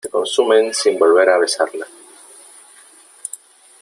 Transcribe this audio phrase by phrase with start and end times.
[0.03, 1.85] se consumen sin volver a besarla.